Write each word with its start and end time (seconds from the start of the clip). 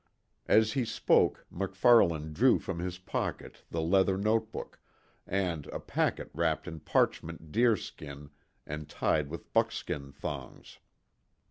As 0.47 0.71
he 0.73 0.83
spoke 0.83 1.45
MacFarlane 1.51 2.33
drew 2.33 2.57
from 2.57 2.79
his 2.79 2.97
pocket 2.97 3.61
the 3.69 3.81
leather 3.83 4.17
notebook, 4.17 4.79
and 5.27 5.67
a 5.67 5.79
packet 5.79 6.31
wrapped 6.33 6.67
in 6.67 6.79
parchment 6.79 7.51
deer 7.51 7.75
skin 7.77 8.31
and 8.65 8.89
tied 8.89 9.29
with 9.29 9.53
buckskin 9.53 10.11
thongs. 10.11 10.79